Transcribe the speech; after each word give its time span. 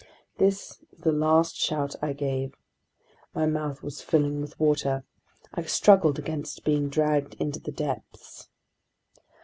This 0.39 0.83
was 0.89 1.01
the 1.01 1.11
last 1.11 1.55
shout 1.55 1.95
I 2.01 2.13
gave. 2.13 2.55
My 3.35 3.45
mouth 3.45 3.83
was 3.83 4.01
filling 4.01 4.41
with 4.41 4.59
water. 4.59 5.03
I 5.53 5.61
struggled 5.65 6.17
against 6.17 6.65
being 6.65 6.89
dragged 6.89 7.35
into 7.35 7.59
the 7.59 7.71
depths. 7.71 8.49